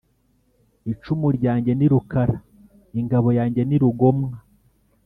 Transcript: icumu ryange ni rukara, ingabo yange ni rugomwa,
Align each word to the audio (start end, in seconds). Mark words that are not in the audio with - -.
icumu 0.91 1.27
ryange 1.37 1.71
ni 1.75 1.87
rukara, 1.91 2.37
ingabo 2.99 3.29
yange 3.39 3.61
ni 3.65 3.77
rugomwa, 3.81 4.35